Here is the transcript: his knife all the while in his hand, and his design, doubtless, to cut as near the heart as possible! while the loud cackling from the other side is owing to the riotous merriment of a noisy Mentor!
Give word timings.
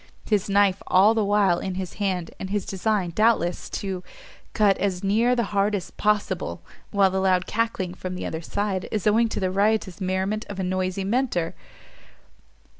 his 0.27 0.49
knife 0.49 0.81
all 0.87 1.13
the 1.13 1.23
while 1.23 1.59
in 1.59 1.75
his 1.75 1.93
hand, 2.01 2.31
and 2.39 2.49
his 2.49 2.65
design, 2.65 3.11
doubtless, 3.13 3.69
to 3.69 4.03
cut 4.55 4.75
as 4.79 5.03
near 5.03 5.35
the 5.35 5.43
heart 5.53 5.75
as 5.75 5.91
possible! 5.91 6.63
while 6.89 7.11
the 7.11 7.19
loud 7.21 7.45
cackling 7.45 7.93
from 7.93 8.15
the 8.15 8.25
other 8.25 8.41
side 8.41 8.89
is 8.91 9.05
owing 9.05 9.29
to 9.29 9.39
the 9.39 9.51
riotous 9.51 10.01
merriment 10.01 10.43
of 10.49 10.59
a 10.59 10.63
noisy 10.63 11.03
Mentor! 11.03 11.53